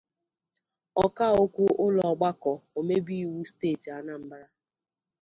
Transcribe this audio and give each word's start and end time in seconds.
Ọkaokwu 1.03 1.65
ụlọ 1.85 2.01
ọgbakọ 2.11 2.51
omebe 2.77 3.13
iwu 3.23 3.39
steeti 3.51 3.87
Anambra 3.97 4.45